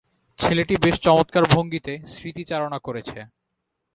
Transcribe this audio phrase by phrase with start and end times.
[0.39, 3.19] ছেলেটি বেশ চমৎকার ভঙ্গিতে স্মৃতিচারণা করেছে।